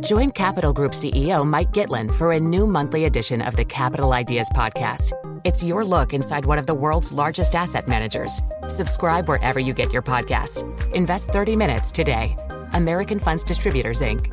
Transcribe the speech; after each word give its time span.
Join 0.00 0.30
Capital 0.30 0.72
Group 0.72 0.92
CEO 0.92 1.46
Mike 1.46 1.72
Gitlin 1.72 2.14
for 2.14 2.32
a 2.32 2.40
new 2.40 2.66
monthly 2.66 3.06
edition 3.06 3.40
of 3.40 3.56
the 3.56 3.64
Capital 3.64 4.12
Ideas 4.12 4.50
Podcast. 4.54 5.12
It's 5.44 5.64
your 5.64 5.84
look 5.84 6.12
inside 6.12 6.44
one 6.44 6.58
of 6.58 6.66
the 6.66 6.74
world's 6.74 7.10
largest 7.10 7.54
asset 7.54 7.88
managers. 7.88 8.42
Subscribe 8.68 9.28
wherever 9.28 9.58
you 9.58 9.72
get 9.72 9.90
your 9.90 10.02
podcasts. 10.02 10.62
Invest 10.92 11.30
30 11.30 11.56
minutes 11.56 11.90
today. 11.90 12.36
American 12.74 13.18
Funds 13.18 13.42
Distributors, 13.42 14.02
Inc. 14.02 14.30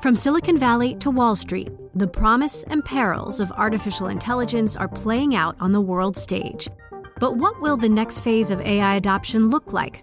From 0.00 0.16
Silicon 0.16 0.58
Valley 0.58 0.94
to 0.96 1.10
Wall 1.10 1.36
Street, 1.36 1.70
the 1.94 2.08
promise 2.08 2.62
and 2.64 2.82
perils 2.82 3.40
of 3.40 3.52
artificial 3.52 4.08
intelligence 4.08 4.76
are 4.78 4.88
playing 4.88 5.34
out 5.34 5.54
on 5.60 5.72
the 5.72 5.80
world 5.80 6.16
stage. 6.16 6.66
But 7.20 7.36
what 7.36 7.60
will 7.60 7.76
the 7.76 7.90
next 7.90 8.20
phase 8.20 8.50
of 8.50 8.60
AI 8.62 8.96
adoption 8.96 9.48
look 9.48 9.74
like? 9.74 10.02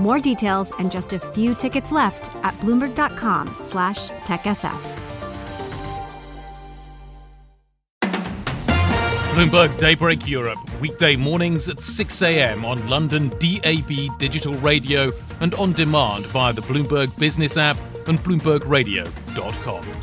More 0.00 0.18
details 0.18 0.72
and 0.78 0.90
just 0.90 1.12
a 1.12 1.18
few 1.18 1.54
tickets 1.54 1.92
left 1.92 2.34
at 2.44 2.54
bloomberg.com 2.60 3.54
slash 3.60 4.10
techsf. 4.10 5.06
Bloomberg 9.36 9.76
Daybreak 9.76 10.26
Europe, 10.26 10.58
weekday 10.80 11.14
mornings 11.14 11.68
at 11.68 11.78
6 11.78 12.22
a.m. 12.22 12.64
on 12.64 12.86
London 12.86 13.28
DAB 13.38 14.18
digital 14.18 14.54
radio 14.54 15.12
and 15.40 15.54
on 15.56 15.74
demand 15.74 16.24
via 16.28 16.54
the 16.54 16.62
Bloomberg 16.62 17.14
Business 17.18 17.58
app 17.58 17.76
and 18.06 18.18
BloombergRadio.com. 18.20 19.25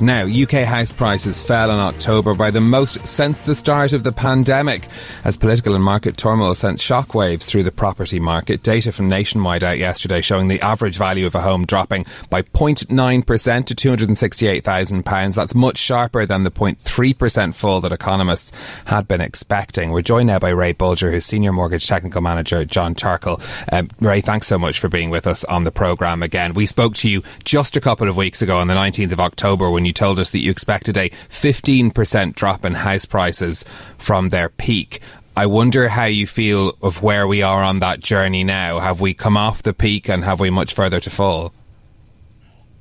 Now, 0.01 0.25
UK 0.25 0.65
house 0.65 0.91
prices 0.91 1.43
fell 1.43 1.71
in 1.71 1.79
October 1.79 2.33
by 2.33 2.51
the 2.51 2.61
most 2.61 3.05
since 3.05 3.41
the 3.41 3.55
start 3.55 3.93
of 3.93 4.03
the 4.03 4.11
pandemic, 4.11 4.87
as 5.23 5.37
political 5.37 5.75
and 5.75 5.83
market 5.83 6.17
turmoil 6.17 6.55
sent 6.55 6.79
shockwaves 6.79 7.43
through 7.43 7.63
the 7.63 7.71
property 7.71 8.19
market. 8.19 8.63
Data 8.63 8.91
from 8.91 9.09
Nationwide 9.09 9.63
out 9.63 9.79
yesterday 9.79 10.21
showing 10.21 10.47
the 10.47 10.61
average 10.61 10.97
value 10.97 11.25
of 11.25 11.35
a 11.35 11.41
home 11.41 11.65
dropping 11.65 12.05
by 12.29 12.41
0.9% 12.41 13.65
to 13.65 13.75
£268,000. 13.75 15.35
That's 15.35 15.55
much 15.55 15.77
sharper 15.77 16.25
than 16.25 16.43
the 16.43 16.51
0.3% 16.51 17.53
fall 17.53 17.81
that 17.81 17.91
economists 17.91 18.51
had 18.85 19.07
been 19.07 19.21
expecting. 19.21 19.91
We're 19.91 20.01
joined 20.01 20.27
now 20.27 20.39
by 20.39 20.49
Ray 20.49 20.73
Boulger, 20.73 21.11
who's 21.11 21.25
Senior 21.25 21.53
Mortgage 21.53 21.87
Technical 21.87 22.21
Manager 22.21 22.59
at 22.59 22.67
John 22.67 22.95
Charcol. 22.95 23.41
Um, 23.71 23.89
Ray, 23.99 24.21
thanks 24.21 24.47
so 24.47 24.59
much 24.59 24.79
for 24.79 24.89
being 24.89 25.09
with 25.09 25.27
us 25.27 25.43
on 25.45 25.63
the 25.63 25.71
programme 25.71 26.21
again. 26.21 26.53
We 26.53 26.65
spoke 26.65 26.95
to 26.95 27.09
you 27.09 27.23
just 27.43 27.75
a 27.75 27.81
couple 27.81 28.07
of 28.07 28.17
weeks 28.17 28.41
ago 28.41 28.57
on 28.57 28.67
the 28.67 28.75
19th 28.75 29.11
of 29.11 29.19
October 29.23 29.71
when 29.71 29.85
you 29.85 29.93
told 29.93 30.19
us 30.19 30.29
that 30.31 30.39
you 30.39 30.52
expected 30.52 30.97
a 30.97 31.09
15% 31.09 32.35
drop 32.35 32.63
in 32.63 32.73
house 32.75 33.05
prices 33.05 33.66
from 33.97 34.29
their 34.29 34.49
peak. 34.49 35.02
I 35.35 35.47
wonder 35.47 35.89
how 35.89 36.05
you 36.05 36.27
feel 36.27 36.77
of 36.83 37.02
where 37.02 37.27
we 37.27 37.41
are 37.41 37.63
on 37.63 37.79
that 37.79 37.99
journey 37.99 38.44
now. 38.44 38.79
Have 38.79 39.01
we 39.01 39.16
come 39.16 39.35
off 39.35 39.63
the 39.63 39.73
peak 39.73 40.07
and 40.07 40.23
have 40.23 40.39
we 40.39 40.51
much 40.51 40.75
further 40.75 40.99
to 40.99 41.09
fall? 41.09 41.51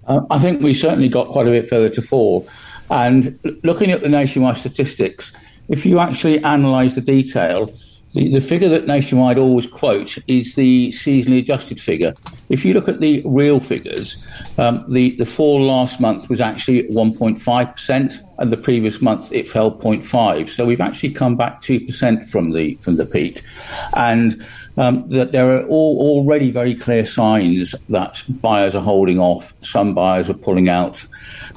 Uh, 0.06 0.20
I 0.30 0.38
think 0.38 0.60
we 0.60 0.74
certainly 0.74 1.08
got 1.08 1.28
quite 1.28 1.46
a 1.46 1.50
bit 1.50 1.68
further 1.68 1.88
to 1.90 2.02
fall. 2.02 2.46
And 2.90 3.38
looking 3.62 3.90
at 3.90 4.02
the 4.02 4.08
nationwide 4.10 4.58
statistics, 4.58 5.32
if 5.68 5.86
you 5.86 5.98
actually 5.98 6.38
analyse 6.38 6.94
the 6.94 7.00
detail, 7.00 7.72
the, 8.14 8.28
the 8.28 8.40
figure 8.40 8.68
that 8.68 8.86
Nationwide 8.86 9.38
always 9.38 9.66
quote 9.66 10.18
is 10.26 10.54
the 10.54 10.90
seasonally 10.90 11.38
adjusted 11.38 11.80
figure. 11.80 12.14
If 12.48 12.64
you 12.64 12.74
look 12.74 12.88
at 12.88 13.00
the 13.00 13.22
real 13.24 13.60
figures, 13.60 14.16
um, 14.58 14.84
the, 14.88 15.16
the 15.16 15.26
fall 15.26 15.62
last 15.64 16.00
month 16.00 16.28
was 16.28 16.40
actually 16.40 16.84
1.5%, 16.84 18.28
and 18.38 18.52
the 18.52 18.56
previous 18.56 19.00
month 19.00 19.32
it 19.32 19.48
fell 19.48 19.70
0.5. 19.70 20.48
So 20.48 20.66
we've 20.66 20.80
actually 20.80 21.12
come 21.12 21.36
back 21.36 21.62
2% 21.62 22.28
from 22.28 22.52
the 22.52 22.74
from 22.76 22.96
the 22.96 23.06
peak, 23.06 23.42
and 23.94 24.44
um, 24.76 25.08
that 25.10 25.32
there 25.32 25.54
are 25.54 25.66
all, 25.66 25.98
already 26.00 26.50
very 26.50 26.74
clear 26.74 27.04
signs 27.04 27.74
that 27.88 28.22
buyers 28.28 28.74
are 28.74 28.82
holding 28.82 29.18
off. 29.18 29.54
Some 29.62 29.94
buyers 29.94 30.30
are 30.30 30.34
pulling 30.34 30.68
out, 30.68 31.04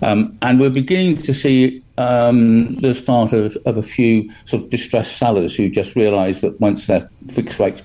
um, 0.02 0.38
and 0.42 0.60
we're 0.60 0.70
beginning 0.70 1.18
to 1.18 1.34
see 1.34 1.82
um, 1.98 2.76
the 2.76 2.94
start 2.94 3.34
of, 3.34 3.58
of, 3.66 3.78
a 3.78 3.84
few 3.84 4.30
sort 4.46 4.64
of 4.64 4.70
distressed 4.70 5.18
sellers 5.18 5.56
who 5.56 5.70
just 5.70 5.96
realise 5.96 6.42
that 6.42 6.60
once 6.60 6.88
their 6.88 7.10
fixed 7.30 7.60
rates 7.60 7.82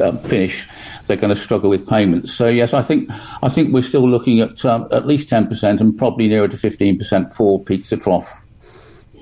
uh, 0.00 0.16
finish, 0.18 0.66
they're 1.06 1.16
going 1.16 1.34
to 1.34 1.40
struggle 1.40 1.70
with 1.70 1.88
payments. 1.88 2.32
So 2.32 2.46
yes, 2.48 2.72
I 2.72 2.82
think 2.82 3.10
I 3.42 3.48
think 3.48 3.72
we're 3.72 3.82
still 3.82 4.08
looking 4.08 4.40
at 4.40 4.64
um, 4.64 4.86
at 4.92 5.06
least 5.06 5.28
ten 5.28 5.46
percent 5.46 5.80
and 5.80 5.96
probably 5.96 6.28
nearer 6.28 6.48
to 6.48 6.56
fifteen 6.56 6.98
percent 6.98 7.32
for 7.32 7.62
peak 7.62 7.86
to 7.88 7.96
trough. 7.96 8.42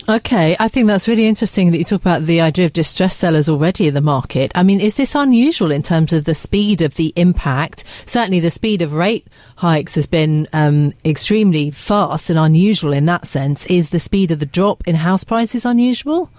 Okay, 0.09 0.55
I 0.61 0.69
think 0.69 0.87
that's 0.87 1.09
really 1.09 1.27
interesting 1.27 1.72
that 1.72 1.78
you 1.78 1.84
talk 1.84 2.00
about 2.00 2.27
the 2.27 2.41
idea 2.41 2.65
of 2.65 2.72
distressed 2.72 3.19
sellers 3.19 3.49
already 3.49 3.89
in 3.89 3.94
the 3.94 4.00
market. 4.00 4.53
I 4.55 4.62
mean, 4.62 4.81
is 4.81 4.97
this 4.97 5.17
unusual 5.17 5.72
in 5.72 5.83
terms 5.83 6.12
of 6.12 6.27
the 6.27 6.34
speed 6.34 6.81
of 6.81 6.94
the 6.94 7.12
impact? 7.17 7.84
Certainly, 8.06 8.39
the 8.39 8.53
speed 8.53 8.83
of 8.83 8.93
rate 8.93 9.27
hikes 9.56 9.97
has 9.97 10.06
been 10.06 10.47
um, 10.53 10.93
extremely 11.05 11.72
fast 11.72 12.31
and 12.31 12.39
unusual 12.39 12.93
in 12.93 13.06
that 13.06 13.27
sense. 13.27 13.67
Is 13.67 13.91
the 13.91 13.99
speed 13.99 14.31
of 14.31 14.39
the 14.39 14.47
drop 14.47 14.87
in 14.87 14.94
house 14.94 15.25
prices 15.25 15.67
unusual? 15.67 16.31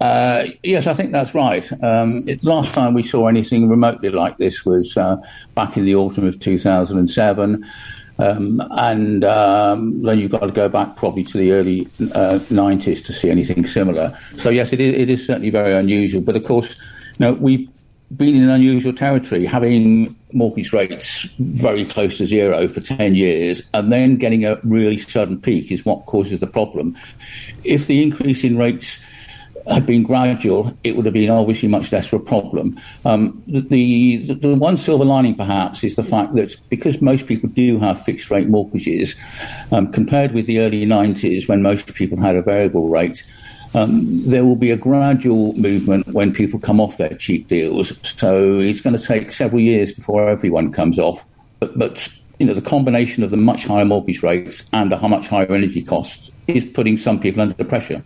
Uh, 0.00 0.46
yes, 0.62 0.86
I 0.86 0.94
think 0.94 1.12
that's 1.12 1.34
right. 1.34 1.70
Um, 1.82 2.26
it, 2.26 2.42
last 2.44 2.72
time 2.72 2.94
we 2.94 3.02
saw 3.02 3.26
anything 3.26 3.68
remotely 3.68 4.08
like 4.08 4.38
this 4.38 4.64
was 4.64 4.96
uh, 4.96 5.16
back 5.54 5.76
in 5.76 5.84
the 5.84 5.96
autumn 5.96 6.26
of 6.26 6.40
2007. 6.40 7.66
Um, 8.18 8.60
and 8.72 9.24
um, 9.24 10.02
then 10.02 10.18
you've 10.18 10.30
got 10.30 10.40
to 10.40 10.50
go 10.50 10.68
back 10.68 10.96
probably 10.96 11.24
to 11.24 11.38
the 11.38 11.52
early 11.52 11.86
uh, 12.14 12.40
90s 12.50 13.04
to 13.04 13.12
see 13.12 13.30
anything 13.30 13.66
similar. 13.66 14.16
So, 14.34 14.50
yes, 14.50 14.72
it 14.72 14.80
is, 14.80 14.94
it 14.98 15.10
is 15.10 15.26
certainly 15.26 15.50
very 15.50 15.72
unusual. 15.72 16.20
But 16.20 16.34
of 16.34 16.44
course, 16.44 16.76
you 17.18 17.26
know, 17.26 17.34
we've 17.34 17.68
been 18.16 18.34
in 18.34 18.48
unusual 18.48 18.92
territory, 18.92 19.44
having 19.44 20.16
mortgage 20.32 20.72
rates 20.72 21.24
very 21.38 21.84
close 21.84 22.18
to 22.18 22.26
zero 22.26 22.68
for 22.68 22.80
10 22.80 23.14
years 23.14 23.62
and 23.74 23.90
then 23.90 24.16
getting 24.16 24.44
a 24.44 24.58
really 24.64 24.98
sudden 24.98 25.40
peak 25.40 25.70
is 25.70 25.84
what 25.84 26.06
causes 26.06 26.40
the 26.40 26.46
problem. 26.46 26.96
If 27.64 27.86
the 27.86 28.02
increase 28.02 28.44
in 28.44 28.56
rates 28.56 28.98
had 29.70 29.86
been 29.86 30.02
gradual, 30.02 30.76
it 30.84 30.96
would 30.96 31.04
have 31.04 31.14
been 31.14 31.30
obviously 31.30 31.68
much 31.68 31.92
less 31.92 32.12
of 32.12 32.20
a 32.20 32.24
problem. 32.24 32.78
Um, 33.04 33.42
the, 33.46 33.60
the, 33.60 34.34
the 34.34 34.54
one 34.54 34.76
silver 34.76 35.04
lining, 35.04 35.34
perhaps, 35.34 35.84
is 35.84 35.96
the 35.96 36.04
fact 36.04 36.34
that 36.34 36.56
because 36.68 37.02
most 37.02 37.26
people 37.26 37.48
do 37.48 37.78
have 37.78 38.02
fixed 38.02 38.30
rate 38.30 38.48
mortgages, 38.48 39.14
um, 39.72 39.92
compared 39.92 40.32
with 40.32 40.46
the 40.46 40.60
early 40.60 40.86
90s 40.86 41.48
when 41.48 41.62
most 41.62 41.94
people 41.94 42.18
had 42.18 42.36
a 42.36 42.42
variable 42.42 42.88
rate, 42.88 43.22
um, 43.74 44.06
there 44.24 44.44
will 44.44 44.56
be 44.56 44.70
a 44.70 44.76
gradual 44.76 45.52
movement 45.54 46.06
when 46.08 46.32
people 46.32 46.58
come 46.58 46.80
off 46.80 46.96
their 46.96 47.14
cheap 47.14 47.48
deals. 47.48 47.92
So 48.02 48.58
it's 48.58 48.80
going 48.80 48.96
to 48.96 49.04
take 49.04 49.32
several 49.32 49.60
years 49.60 49.92
before 49.92 50.28
everyone 50.28 50.72
comes 50.72 50.98
off. 50.98 51.24
But, 51.60 51.78
but 51.78 52.08
you 52.38 52.46
know, 52.46 52.54
the 52.54 52.62
combination 52.62 53.22
of 53.22 53.30
the 53.30 53.36
much 53.36 53.66
higher 53.66 53.84
mortgage 53.84 54.22
rates 54.22 54.64
and 54.72 54.90
the 54.90 54.96
much 54.96 55.28
higher 55.28 55.52
energy 55.52 55.82
costs 55.82 56.30
is 56.46 56.64
putting 56.64 56.96
some 56.96 57.20
people 57.20 57.42
under 57.42 57.64
pressure. 57.64 58.02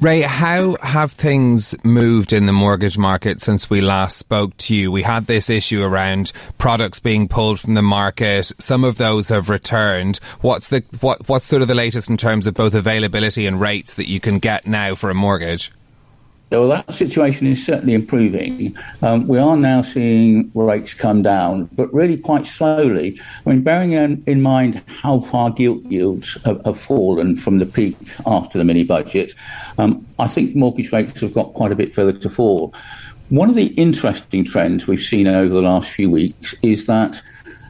Ray, 0.00 0.22
how 0.22 0.76
have 0.82 1.12
things 1.12 1.74
moved 1.84 2.32
in 2.32 2.46
the 2.46 2.52
mortgage 2.52 2.98
market 2.98 3.40
since 3.40 3.70
we 3.70 3.80
last 3.80 4.18
spoke 4.18 4.56
to 4.58 4.74
you? 4.74 4.90
We 4.90 5.02
had 5.02 5.26
this 5.26 5.48
issue 5.48 5.82
around 5.82 6.32
products 6.58 7.00
being 7.00 7.28
pulled 7.28 7.60
from 7.60 7.74
the 7.74 7.82
market. 7.82 8.52
Some 8.58 8.84
of 8.84 8.98
those 8.98 9.28
have 9.28 9.48
returned. 9.48 10.18
What's 10.40 10.68
the 10.68 10.82
what 11.00 11.28
what's 11.28 11.44
sort 11.44 11.62
of 11.62 11.68
the 11.68 11.74
latest 11.74 12.10
in 12.10 12.16
terms 12.16 12.46
of 12.46 12.54
both 12.54 12.74
availability 12.74 13.46
and 13.46 13.60
rates 13.60 13.94
that 13.94 14.08
you 14.08 14.20
can 14.20 14.38
get 14.40 14.66
now 14.66 14.94
for 14.94 15.10
a 15.10 15.14
mortgage? 15.14 15.70
Well, 16.50 16.68
that 16.68 16.94
situation 16.94 17.46
is 17.46 17.64
certainly 17.64 17.94
improving. 17.94 18.76
Um, 19.02 19.26
we 19.26 19.38
are 19.38 19.56
now 19.56 19.82
seeing 19.82 20.52
rates 20.54 20.94
come 20.94 21.22
down, 21.22 21.64
but 21.72 21.92
really 21.92 22.16
quite 22.16 22.46
slowly. 22.46 23.18
I 23.44 23.50
mean, 23.50 23.62
bearing 23.62 23.92
in, 23.92 24.22
in 24.26 24.40
mind 24.40 24.82
how 24.86 25.20
far 25.20 25.50
gilt 25.50 25.82
yields 25.84 26.38
have, 26.44 26.64
have, 26.64 26.78
fallen 26.78 27.36
from 27.36 27.58
the 27.58 27.66
peak 27.66 27.96
after 28.26 28.58
the 28.58 28.64
mini 28.64 28.84
budget, 28.84 29.34
um, 29.78 30.06
I 30.18 30.28
think 30.28 30.54
mortgage 30.54 30.92
rates 30.92 31.22
have 31.22 31.34
got 31.34 31.54
quite 31.54 31.72
a 31.72 31.76
bit 31.76 31.94
further 31.94 32.12
to 32.12 32.30
fall. 32.30 32.72
One 33.30 33.48
of 33.48 33.56
the 33.56 33.68
interesting 33.68 34.44
trends 34.44 34.86
we've 34.86 35.02
seen 35.02 35.26
over 35.26 35.52
the 35.52 35.62
last 35.62 35.90
few 35.90 36.10
weeks 36.10 36.54
is 36.62 36.86
that 36.86 37.20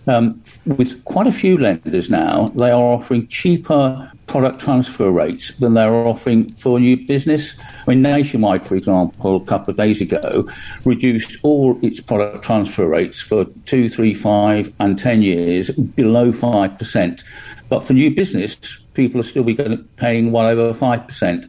um, 0.07 0.43
with 0.67 1.03
quite 1.05 1.27
a 1.27 1.33
few 1.33 1.59
lenders 1.59 2.11
now, 2.11 2.49
they 2.49 2.71
are 2.71 2.83
offering 2.83 3.27
cheaper 3.29 4.11
product 4.27 4.61
transfer 4.61 5.11
rates 5.11 5.53
than 5.59 5.75
they're 5.75 5.93
offering 5.93 6.49
for 6.55 6.81
new 6.81 6.97
business. 7.07 7.57
I 7.87 7.91
mean, 7.91 8.03
Nationwide, 8.03 8.67
for 8.67 8.75
example, 8.75 9.37
a 9.37 9.45
couple 9.45 9.71
of 9.71 9.77
days 9.77 10.01
ago, 10.01 10.47
reduced 10.85 11.39
all 11.43 11.79
its 11.83 12.01
product 12.01 12.45
transfer 12.45 12.89
rates 12.89 13.21
for 13.21 13.45
two, 13.67 13.89
three, 13.89 14.15
five, 14.15 14.73
and 14.81 14.99
ten 14.99 15.23
years 15.23 15.71
below 15.71 16.33
five 16.33 16.79
percent. 16.79 17.25
But 17.69 17.85
for 17.85 17.93
new 17.93 18.15
business, 18.15 18.57
people 18.95 19.21
are 19.21 19.25
still 19.25 19.45
be 19.45 19.57
paying 19.97 20.33
well 20.33 20.47
over 20.47 20.73
5%. 20.73 21.49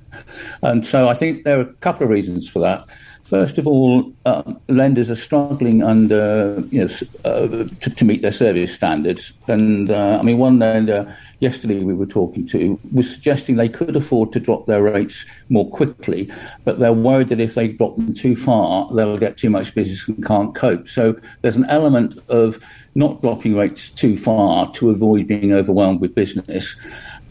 And 0.63 0.85
so 0.85 1.07
I 1.07 1.13
think 1.13 1.43
there 1.43 1.57
are 1.57 1.61
a 1.61 1.73
couple 1.75 2.03
of 2.03 2.09
reasons 2.09 2.49
for 2.49 2.59
that. 2.59 2.87
First 3.25 3.57
of 3.57 3.65
all, 3.65 4.13
um, 4.27 4.59
lenders 4.67 5.09
are 5.09 5.15
struggling 5.15 5.81
under, 5.81 6.63
you 6.69 6.85
know, 6.85 6.89
uh, 7.25 7.47
to, 7.81 7.89
to, 7.89 8.05
meet 8.05 8.21
their 8.21 8.31
service 8.31 8.71
standards. 8.71 9.33
And 9.47 9.89
uh, 9.89 10.19
I 10.19 10.23
mean, 10.23 10.37
one 10.37 10.59
lender 10.59 11.17
yesterday 11.39 11.79
we 11.79 11.95
were 11.95 12.05
talking 12.05 12.47
to 12.49 12.79
was 12.93 13.09
suggesting 13.09 13.55
they 13.55 13.67
could 13.67 13.95
afford 13.95 14.31
to 14.33 14.39
drop 14.39 14.67
their 14.67 14.83
rates 14.83 15.25
more 15.49 15.67
quickly, 15.67 16.29
but 16.65 16.77
they're 16.77 16.93
worried 16.93 17.29
that 17.29 17.39
if 17.39 17.55
they 17.55 17.69
drop 17.69 17.95
them 17.95 18.13
too 18.13 18.35
far, 18.35 18.93
they'll 18.93 19.17
get 19.17 19.37
too 19.37 19.49
much 19.49 19.73
business 19.73 20.07
and 20.07 20.23
can't 20.23 20.53
cope. 20.53 20.87
So 20.87 21.15
there's 21.41 21.57
an 21.57 21.65
element 21.65 22.19
of 22.29 22.59
not 22.93 23.23
dropping 23.23 23.57
rates 23.57 23.89
too 23.89 24.17
far 24.17 24.71
to 24.73 24.91
avoid 24.91 25.25
being 25.25 25.51
overwhelmed 25.51 25.99
with 25.99 26.13
business. 26.13 26.75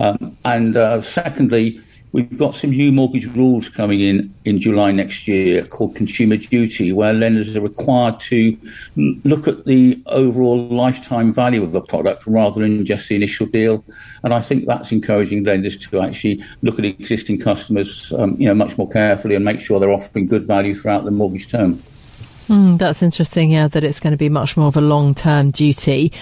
Um, 0.00 0.37
and 0.44 0.76
uh, 0.76 1.00
secondly, 1.02 1.81
We've 2.14 2.38
got 2.38 2.55
some 2.55 2.70
new 2.70 2.93
mortgage 2.93 3.26
rules 3.34 3.69
coming 3.69 4.00
in 4.00 4.32
in 4.44 4.61
July 4.61 4.93
next 4.93 5.26
year 5.26 5.66
called 5.66 5.96
Consumer 5.96 6.37
Duty, 6.37 6.93
where 6.93 7.12
lenders 7.12 7.56
are 7.56 7.61
required 7.61 8.20
to 8.20 8.56
look 9.25 9.49
at 9.49 9.64
the 9.64 10.00
overall 10.06 10.69
lifetime 10.69 11.32
value 11.32 11.64
of 11.64 11.72
the 11.72 11.81
product 11.81 12.25
rather 12.28 12.61
than 12.61 12.87
just 12.87 13.08
the 13.08 13.16
initial 13.16 13.46
deal. 13.46 13.84
And 14.22 14.32
I 14.32 14.40
think 14.40 14.66
that's 14.69 14.93
encouraging 14.93 15.43
lenders 15.43 15.76
to 15.76 16.02
actually 16.02 16.40
look 16.62 16.78
at 16.78 16.84
existing 16.84 17.40
customers, 17.40 18.12
um, 18.12 18.37
you 18.38 18.46
know, 18.46 18.55
much 18.55 18.78
more 18.78 18.88
carefully 18.88 19.34
and 19.34 19.44
make 19.44 19.61
sure 19.61 19.81
they're 19.81 19.90
offering 19.90 20.28
good 20.28 20.46
value 20.46 20.76
throughout 20.76 21.02
the 21.02 21.11
mortgage 21.11 21.49
term. 21.49 21.82
Mm, 22.49 22.79
that's 22.79 23.02
interesting, 23.02 23.50
yeah, 23.50 23.69
that 23.69 23.85
it's 23.85 24.00
going 24.00 24.12
to 24.12 24.19
be 24.19 24.29
much 24.29 24.56
more 24.56 24.69
of 24.69 24.76
a 24.76 24.82
long 24.82 25.14
term 25.14 25.50
duty. 25.50 26.12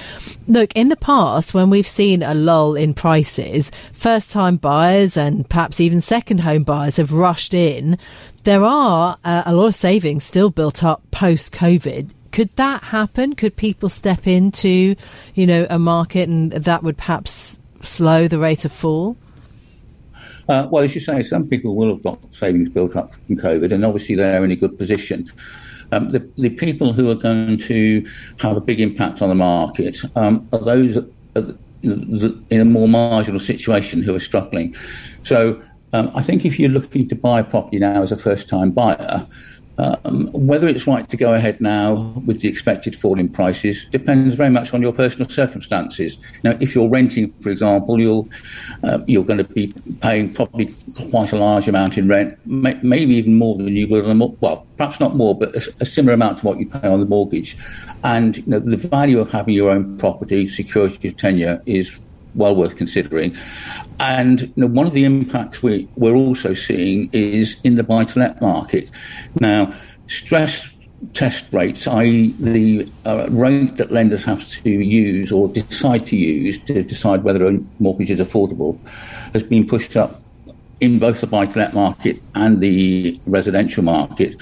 Look, 0.47 0.73
in 0.75 0.89
the 0.89 0.97
past, 0.97 1.53
when 1.53 1.69
we've 1.69 1.87
seen 1.87 2.23
a 2.23 2.35
lull 2.35 2.77
in 2.77 2.95
prices, 2.95 3.73
first 3.93 4.33
time 4.33 4.57
buyers 4.57 5.17
and 5.17 5.49
perhaps 5.49 5.81
even 5.81 6.01
second 6.01 6.39
home 6.39 6.63
buyers 6.63 6.99
have 6.99 7.13
rushed 7.13 7.55
in. 7.55 7.99
There 8.45 8.65
are 8.65 9.19
uh, 9.25 9.43
a 9.47 9.55
lot 9.55 9.67
of 9.67 9.75
savings 9.75 10.25
still 10.25 10.51
built 10.51 10.85
up 10.85 11.03
post 11.11 11.53
COVID. 11.53 12.13
Could 12.31 12.55
that 12.57 12.83
happen? 12.83 13.35
Could 13.35 13.57
people 13.57 13.89
step 13.89 14.27
into, 14.27 14.97
you 15.35 15.47
know, 15.47 15.67
a 15.69 15.79
market 15.79 16.29
and 16.29 16.53
that 16.53 16.83
would 16.83 16.97
perhaps 16.97 17.59
slow 17.83 18.29
the 18.29 18.39
rate 18.39 18.65
of 18.65 18.73
fall? 18.73 19.17
Uh, 20.49 20.67
well, 20.71 20.83
as 20.83 20.95
you 20.95 21.01
say, 21.01 21.23
some 21.23 21.49
people 21.49 21.75
will 21.75 21.89
have 21.89 22.03
got 22.03 22.19
savings 22.35 22.69
built 22.69 22.97
up 22.97 23.13
from 23.15 23.37
COVID, 23.37 23.73
and 23.73 23.85
obviously 23.85 24.15
they're 24.15 24.45
in 24.45 24.51
a 24.51 24.57
good 24.57 24.77
position. 24.77 25.25
Um, 25.93 26.09
the, 26.09 26.27
the, 26.39 26.49
people 26.49 26.93
who 26.93 27.11
are 27.11 27.15
going 27.15 27.59
to 27.59 28.05
have 28.41 28.57
a 28.57 28.61
big 28.61 28.81
impact 28.81 29.21
on 29.21 29.29
the 29.29 29.35
market 29.35 29.99
um, 30.17 30.49
are 30.53 30.59
those 30.59 30.97
in 31.83 32.61
a 32.61 32.65
more 32.65 32.89
marginal 32.89 33.41
situation 33.41 34.03
who 34.03 34.15
are 34.15 34.21
struggling. 34.21 34.75
So 35.23 35.61
um, 35.93 36.11
I 36.15 36.23
think 36.23 36.45
if 36.45 36.59
you're 36.59 36.71
looking 36.71 37.09
to 37.09 37.15
buy 37.15 37.43
property 37.43 37.79
now 37.79 38.03
as 38.03 38.13
a 38.13 38.17
first 38.17 38.49
time 38.49 38.71
buyer, 38.71 39.27
um, 39.79 40.31
whether 40.33 40.69
it's 40.69 40.87
right 40.87 41.09
to 41.09 41.17
go 41.17 41.33
ahead 41.33 41.61
now 41.61 42.13
with 42.27 42.41
the 42.41 42.49
expected 42.49 42.95
fall 42.95 43.19
in 43.19 43.29
prices 43.29 43.87
depends 43.91 44.35
very 44.35 44.51
much 44.51 44.75
on 44.75 44.83
your 44.83 44.93
personal 44.93 45.29
circumstances. 45.29 46.19
Now, 46.45 46.57
if 46.61 46.75
you're 46.75 46.89
renting, 46.89 47.33
for 47.41 47.49
example, 47.49 48.01
you're 48.01 48.27
uh, 48.83 48.99
you're 49.07 49.25
going 49.25 49.39
to 49.39 49.45
be 49.45 49.73
paying 50.01 50.33
probably 50.33 50.73
quite 51.11 51.33
a 51.33 51.37
large 51.37 51.69
amount 51.69 51.97
in 51.97 52.09
rent, 52.09 52.39
may, 52.47 52.79
maybe 52.83 53.15
even 53.17 53.37
more 53.37 53.57
than 53.57 53.69
you 53.69 53.89
would 53.89 54.05
on 54.05 54.21
a 54.21 54.27
well, 54.27 54.67
perhaps 54.77 55.01
not 55.01 55.17
more, 55.17 55.37
but 55.37 55.55
a, 55.55 55.73
a, 55.81 55.87
similar 55.87 56.15
amount 56.15 56.39
to 56.39 56.47
what 56.47 56.59
you 56.59 56.69
pay 56.69 56.89
on 56.89 57.01
the 57.01 57.07
mortgage. 57.07 57.57
And 58.05 58.37
you 58.37 58.45
know, 58.47 58.59
the 58.59 58.77
value 58.77 59.21
of 59.21 59.31
having 59.31 59.55
your 59.55 59.71
own 59.71 59.97
property, 59.99 60.49
security 60.49 61.09
of 61.09 61.17
tenure, 61.17 61.63
is 61.67 61.99
well 62.35 62.55
worth 62.55 62.77
considering. 62.77 63.37
And 64.01 64.43
you 64.43 64.53
know, 64.57 64.67
one 64.67 64.87
of 64.87 64.93
the 64.93 65.05
impacts 65.05 65.63
we, 65.63 65.89
we're 65.97 66.17
also 66.17 66.55
seeing 66.55 67.11
is 67.13 67.57
in 67.65 67.77
the 67.77 67.83
buy 67.83 68.05
to 68.05 68.19
let 68.19 68.41
market. 68.41 68.91
Now, 69.41 69.73
stress 70.07 70.69
test 71.15 71.53
rates, 71.53 71.87
i.e., 71.89 72.35
the 72.39 72.89
uh, 73.05 73.27
rate 73.31 73.77
that 73.77 73.91
lenders 73.91 74.25
have 74.25 74.49
to 74.49 74.71
use 74.71 75.33
or 75.33 75.49
decide 75.49 76.07
to 76.07 76.17
use 76.17 76.59
to 76.61 76.83
decide 76.85 77.25
whether 77.25 77.47
a 77.49 77.59
mortgage 77.81 78.11
is 78.11 78.21
affordable, 78.21 78.79
has 79.33 79.43
been 79.43 79.67
pushed 79.67 79.97
up 79.97 80.22
in 80.83 80.99
both 80.99 81.21
the 81.21 81.27
buy 81.29 81.47
to 81.47 81.59
let 81.61 81.73
market 81.73 82.21
and 82.35 82.59
the 82.59 83.19
residential 83.27 83.85
market. 83.85 84.35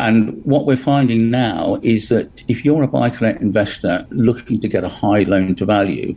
And 0.00 0.44
what 0.44 0.66
we're 0.66 0.76
finding 0.76 1.30
now 1.30 1.78
is 1.82 2.08
that 2.08 2.42
if 2.48 2.64
you're 2.64 2.82
a 2.82 2.88
buy 2.88 3.10
to 3.10 3.22
let 3.22 3.40
investor 3.40 4.04
looking 4.10 4.58
to 4.60 4.66
get 4.66 4.82
a 4.82 4.88
high 4.88 5.22
loan 5.22 5.54
to 5.54 5.64
value, 5.64 6.16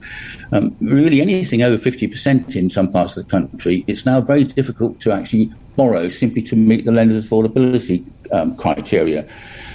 um, 0.51 0.75
really 0.81 1.21
anything 1.21 1.61
over 1.61 1.77
50% 1.77 2.55
in 2.55 2.71
some 2.71 2.91
parts 2.91 3.15
of 3.15 3.25
the 3.25 3.29
country, 3.29 3.85
it's 3.85 4.03
now 4.03 4.19
very 4.19 4.43
difficult 4.43 4.99
to 5.01 5.11
actually 5.11 5.51
borrow 5.75 6.09
simply 6.09 6.41
to 6.41 6.55
meet 6.55 6.85
the 6.85 6.91
lender's 6.91 7.23
affordability 7.23 8.03
um, 8.31 8.55
criteria. 8.55 9.27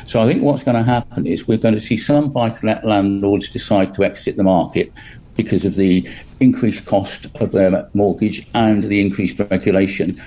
So 0.07 0.19
I 0.19 0.27
think 0.27 0.43
what's 0.43 0.65
going 0.65 0.77
to 0.77 0.83
happen 0.83 1.29
is 1.29 1.47
we're 1.47 1.59
going 1.59 1.75
to 1.75 1.81
see 1.81 1.97
some 1.97 2.33
buy 2.33 2.49
to 2.49 2.67
let 2.67 2.85
landlords 2.85 3.49
decide 3.49 3.95
to 3.95 4.03
exit 4.03 4.37
the 4.37 4.43
market 4.43 4.93
because 5.37 5.65
of 5.65 5.77
the 5.77 6.09
increased 6.43 6.85
cost 6.85 7.27
of 7.37 7.53
their 7.53 7.89
mortgage 7.95 8.47
and 8.55 8.85
the 8.85 9.01
increased 9.01 9.39
regulation. 9.39 10.21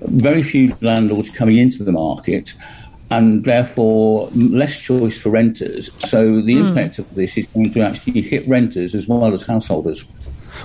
Very 0.00 0.42
few 0.42 0.76
landlords 0.80 1.30
coming 1.30 1.56
into 1.56 1.82
the 1.82 1.92
market 1.92 2.54
and 3.10 3.44
therefore 3.44 4.28
less 4.34 4.80
choice 4.80 5.20
for 5.20 5.30
renters. 5.30 5.90
So 5.96 6.40
the 6.40 6.54
mm. 6.54 6.68
impact 6.68 6.98
of 6.98 7.14
this 7.14 7.36
is 7.36 7.46
going 7.48 7.72
to 7.72 7.80
actually 7.80 8.22
hit 8.22 8.46
renters 8.48 8.94
as 8.94 9.06
well 9.06 9.32
as 9.32 9.44
householders. 9.44 10.04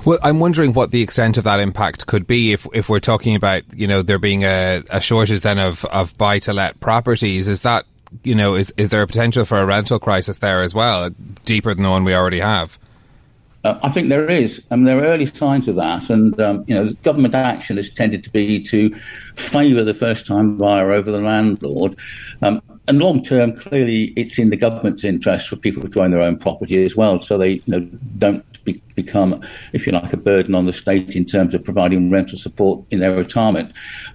Well, 0.06 0.20
I'm 0.24 0.40
wondering 0.40 0.74
what 0.74 0.92
the 0.92 1.02
extent 1.02 1.38
of 1.38 1.44
that 1.44 1.60
impact 1.60 2.08
could 2.08 2.28
be 2.28 2.54
if 2.54 2.68
if 2.74 2.90
we're 2.90 3.00
talking 3.00 3.36
about 3.36 3.64
you 3.76 3.88
know 3.88 4.02
there 4.02 4.20
being 4.20 4.44
a, 4.44 4.84
a 4.90 5.02
shortage 5.02 5.42
then 5.42 5.60
of, 5.60 5.84
of 5.86 6.18
buy 6.18 6.40
to 6.40 6.54
let 6.54 6.80
properties. 6.80 7.48
Is 7.48 7.62
that 7.62 7.86
you 8.24 8.36
know 8.36 8.56
is 8.56 8.72
is 8.78 8.92
there 8.92 9.02
a 9.02 9.08
potential 9.08 9.46
for 9.46 9.58
a 9.58 9.66
rental 9.66 10.00
crisis 10.00 10.38
there 10.38 10.62
as 10.62 10.74
well, 10.74 11.10
deeper 11.44 11.74
than 11.74 11.84
the 11.84 11.90
one 11.90 12.04
we 12.04 12.14
already 12.14 12.40
have? 12.40 12.80
Uh, 13.64 13.78
I 13.84 13.90
think 13.90 14.08
there 14.10 14.30
is, 14.30 14.62
I 14.72 14.76
and 14.76 14.88
there 14.88 15.00
are 15.00 15.08
early 15.08 15.26
signs 15.26 15.68
of 15.68 15.76
that. 15.76 16.10
And 16.10 16.40
um, 16.40 16.64
you 16.68 16.76
know, 16.76 16.92
government 17.04 17.36
action 17.36 17.78
has 17.78 17.90
tended 17.90 18.24
to 18.24 18.30
be 18.30 18.62
to 18.64 18.90
favour 19.36 19.84
the 19.84 19.94
first-time 19.94 20.58
buyer 20.58 20.92
over 20.92 21.12
the 21.12 21.20
landlord. 21.20 21.98
Um, 22.42 22.62
and 22.90 23.00
long 23.00 23.22
term, 23.22 23.56
clearly, 23.56 24.06
it's 24.16 24.40
in 24.40 24.50
the 24.50 24.58
government's 24.58 25.04
interest 25.04 25.48
for 25.48 25.56
people 25.56 25.88
to 25.88 26.02
own 26.02 26.10
their 26.10 26.22
own 26.22 26.38
property 26.38 26.84
as 26.84 26.96
well, 26.96 27.22
so 27.22 27.38
they 27.38 27.52
you 27.52 27.64
know, 27.68 27.80
don't 28.18 28.64
be, 28.66 28.82
become, 28.96 29.42
if 29.74 29.86
you 29.86 29.94
like, 29.94 30.12
a 30.12 30.18
burden 30.18 30.56
on 30.56 30.66
the 30.66 30.74
state 30.74 31.16
in 31.16 31.24
terms 31.24 31.54
of 31.54 31.64
providing 31.64 32.10
rental 32.10 32.38
support 32.38 32.84
in 32.90 33.00
their 33.00 33.16
retirement. 33.16 33.72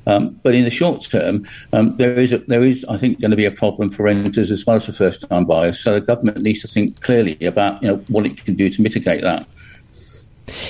Um, 0.08 0.40
but 0.42 0.56
in 0.56 0.64
the 0.64 0.70
short 0.70 1.02
term, 1.02 1.46
um, 1.72 1.96
there 1.96 2.18
is, 2.18 2.32
a, 2.32 2.38
there 2.38 2.64
is, 2.64 2.84
I 2.86 2.96
think, 2.96 3.20
going 3.20 3.30
to 3.30 3.36
be 3.36 3.46
a 3.46 3.52
problem 3.52 3.90
for 3.90 4.02
renters 4.02 4.50
as 4.50 4.66
well 4.66 4.76
as 4.76 4.86
for 4.86 4.92
first-time 4.92 5.44
buyers. 5.44 5.78
So 5.78 5.94
the 5.94 6.00
government 6.00 6.42
needs 6.42 6.60
to 6.62 6.68
think 6.68 7.00
clearly 7.00 7.38
about 7.42 7.80
you 7.80 7.88
know 7.88 7.96
what 8.08 8.26
it 8.26 8.44
can 8.44 8.56
do 8.56 8.68
to 8.68 8.82
mitigate 8.82 9.22
that. 9.22 9.46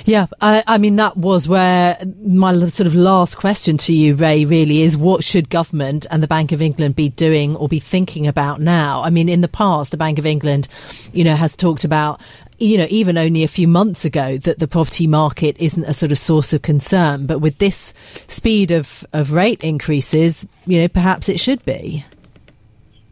Yeah, 0.04 0.26
I, 0.40 0.62
I, 0.66 0.78
mean, 0.78 0.96
that 0.96 1.16
was 1.16 1.48
where 1.48 1.98
my 2.22 2.52
sort 2.68 2.86
of 2.86 2.94
last 2.94 3.36
question 3.36 3.76
to 3.78 3.92
you, 3.92 4.14
Ray, 4.14 4.44
really 4.44 4.82
is 4.82 4.96
what 4.96 5.24
should 5.24 5.50
government 5.50 6.06
and 6.10 6.22
the 6.22 6.28
Bank 6.28 6.52
of 6.52 6.62
England 6.62 6.96
be 6.96 7.08
doing 7.08 7.56
or 7.56 7.68
be 7.68 7.80
thinking 7.80 8.26
about 8.26 8.60
now? 8.60 9.02
I 9.02 9.10
mean, 9.10 9.28
in 9.28 9.40
the 9.40 9.48
past, 9.48 9.90
the 9.90 9.96
Bank 9.96 10.18
of 10.18 10.26
England, 10.26 10.68
you 11.12 11.24
know, 11.24 11.34
has 11.34 11.56
talked 11.56 11.84
about 11.84 12.20
you 12.58 12.78
know, 12.78 12.86
even 12.88 13.18
only 13.18 13.42
a 13.42 13.48
few 13.48 13.66
months 13.66 14.04
ago, 14.04 14.38
that 14.38 14.60
the 14.60 14.68
property 14.68 15.06
market 15.08 15.56
isn't 15.58 15.84
a 15.84 15.92
sort 15.92 16.12
of 16.12 16.18
source 16.18 16.52
of 16.52 16.62
concern. 16.62 17.26
But 17.26 17.40
with 17.40 17.58
this 17.58 17.92
speed 18.28 18.70
of, 18.70 19.04
of 19.12 19.32
rate 19.32 19.64
increases, 19.64 20.46
you 20.64 20.80
know, 20.80 20.88
perhaps 20.88 21.28
it 21.28 21.40
should 21.40 21.64
be. 21.64 22.04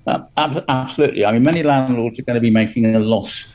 Uh, 0.07 0.21
absolutely. 0.37 1.25
I 1.25 1.33
mean, 1.33 1.43
many 1.43 1.63
landlords 1.63 2.19
are 2.19 2.23
going 2.23 2.35
to 2.37 2.41
be 2.41 2.51
making 2.51 2.95
a 2.95 3.01
loss 3.01 3.47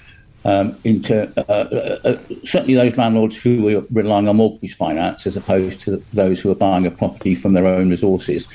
um, 0.46 0.78
into 0.84 1.24
uh, 1.38 1.52
uh, 1.52 2.00
uh, 2.04 2.18
certainly 2.44 2.76
those 2.76 2.98
landlords 2.98 3.42
who 3.42 3.78
are 3.78 3.86
relying 3.92 4.28
on 4.28 4.38
mortgage 4.38 4.76
finance 4.76 5.28
as 5.28 5.36
opposed 5.36 5.82
to 5.82 6.04
those 6.14 6.40
who 6.40 6.52
are 6.52 6.56
buying 6.56 6.86
a 6.86 6.92
property 6.92 7.36
from 7.36 7.54
their 7.54 7.66
own 7.66 7.90
resources. 7.90 8.48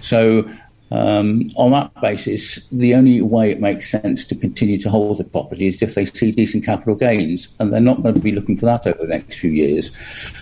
So 0.00 0.48
um, 0.92 1.50
on 1.56 1.70
that 1.70 1.92
basis, 2.00 2.58
the 2.72 2.94
only 2.94 3.22
way 3.22 3.50
it 3.50 3.60
makes 3.60 3.90
sense 3.90 4.24
to 4.24 4.34
continue 4.34 4.78
to 4.78 4.90
hold 4.90 5.18
the 5.18 5.24
property 5.24 5.68
is 5.68 5.80
if 5.82 5.94
they 5.94 6.04
see 6.04 6.32
decent 6.32 6.64
capital 6.64 6.96
gains, 6.96 7.48
and 7.60 7.72
they're 7.72 7.80
not 7.80 8.02
going 8.02 8.14
to 8.14 8.20
be 8.20 8.32
looking 8.32 8.56
for 8.56 8.66
that 8.66 8.86
over 8.86 8.98
the 8.98 9.06
next 9.06 9.38
few 9.38 9.50
years. 9.50 9.90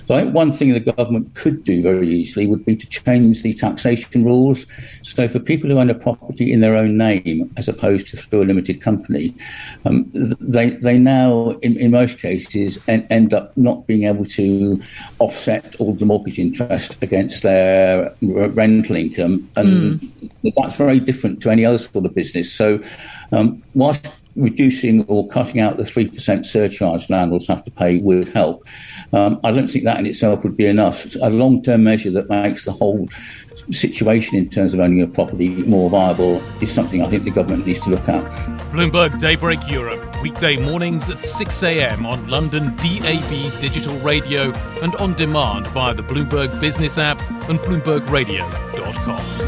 So 0.07 0.15
I 0.15 0.23
think 0.23 0.35
one 0.35 0.51
thing 0.51 0.73
the 0.73 0.81
government 0.81 1.35
could 1.35 1.65
do 1.65 1.83
very 1.83 2.09
easily 2.09 2.47
would 2.47 2.65
be 2.65 2.77
to 2.77 2.87
change 2.87 3.43
the 3.43 3.53
taxation 3.53 4.25
rules. 4.25 4.65
So 5.03 5.29
for 5.29 5.39
people 5.39 5.69
who 5.69 5.79
own 5.79 5.91
a 5.91 5.95
property 5.95 6.51
in 6.51 6.61
their 6.61 6.77
own 6.77 6.97
name, 6.97 7.53
as 7.59 7.69
opposed 7.69 8.09
to 8.09 8.17
through 8.17 8.43
a 8.43 8.45
limited 8.45 8.81
company, 8.81 9.35
um, 9.85 10.11
they 10.15 10.71
they 10.71 10.99
now, 10.99 11.51
in, 11.63 11.79
in 11.79 11.91
most 11.91 12.21
cases, 12.21 12.79
en- 12.89 13.07
end 13.11 13.35
up 13.35 13.55
not 13.57 13.87
being 13.87 14.05
able 14.05 14.25
to 14.25 14.81
offset 15.19 15.77
all 15.79 15.93
the 15.93 16.07
mortgage 16.07 16.39
interest 16.39 16.97
against 17.03 17.43
their 17.43 18.15
rental 18.23 18.97
income 18.97 19.51
and. 19.57 20.01
Mm 20.01 20.29
that's 20.43 20.77
very 20.77 21.01
different 21.01 21.43
to 21.43 21.51
any 21.51 21.65
other 21.65 21.79
sort 21.79 22.07
of 22.07 22.15
business. 22.15 22.53
So, 22.53 22.81
um, 23.33 23.63
whilst 23.75 24.09
reducing 24.39 25.05
or 25.05 25.27
cutting 25.29 25.61
out 25.61 25.77
the 25.77 25.83
3% 25.83 26.47
surcharge 26.47 27.11
landlords 27.11 27.47
have 27.49 27.63
to 27.65 27.71
pay 27.71 27.99
would 27.99 28.29
help. 28.29 28.65
Um, 29.13 29.39
I 29.45 29.51
don't 29.51 29.69
think 29.69 29.85
that 29.85 29.99
in 29.99 30.07
itself 30.07 30.45
would 30.45 30.57
be 30.57 30.67
enough. 30.67 31.15
A 31.17 31.29
long 31.29 31.63
term 31.63 31.85
measure 31.85 32.11
that 32.13 32.31
makes 32.31 32.65
the 32.65 32.73
whole 32.73 33.09
situation 33.71 34.37
in 34.37 34.49
terms 34.49 34.73
of 34.73 34.81
owning 34.81 35.03
a 35.03 35.09
property 35.09 35.49
more 35.65 35.91
viable 35.91 36.41
is 36.63 36.73
something 36.73 37.03
I 37.03 37.09
think 37.09 37.25
the 37.25 37.31
government 37.31 37.67
needs 37.67 37.81
to 37.81 37.91
look 37.91 38.09
at. 38.09 38.25
Bloomberg 38.73 39.19
Daybreak 39.19 39.69
Europe, 39.69 40.23
weekday 40.23 40.57
mornings 40.57 41.11
at 41.11 41.25
6 41.25 41.63
a.m. 41.65 42.07
on 42.07 42.29
London 42.29 42.77
DAB 42.77 43.61
digital 43.61 43.99
radio 43.99 44.53
and 44.83 44.95
on 44.97 45.15
demand 45.15 45.67
via 45.69 45.95
the 45.95 46.03
Bloomberg 46.03 46.61
Business 46.61 46.97
app 46.99 47.19
and 47.49 47.59
BloombergRadio.com. 47.61 49.48